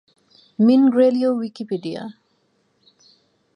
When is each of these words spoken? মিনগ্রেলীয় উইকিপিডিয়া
মিনগ্রেলীয় 0.59 1.29
উইকিপিডিয়া 1.31 2.01